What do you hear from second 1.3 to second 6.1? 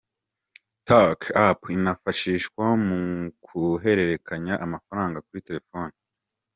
App inifashishwa mu guhererekanya amafaranga kuri terefone.